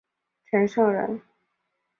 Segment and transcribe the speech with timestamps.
[0.49, 1.21] 陈胜人。